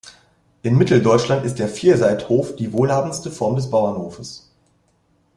[0.63, 4.49] In Mitteldeutschland ist der Vierseithof die wohlhabendste Form des Bauernhofes.